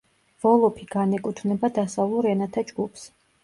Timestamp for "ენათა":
2.35-2.69